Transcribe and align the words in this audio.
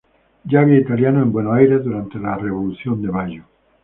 Ya 0.45 0.61
había 0.61 0.79
italianos 0.79 1.21
en 1.27 1.31
Buenos 1.31 1.53
Aires 1.55 1.83
durante 1.83 2.17
la 2.17 2.33
Revolución 2.35 3.03
de 3.03 3.11
Mayo. 3.11 3.43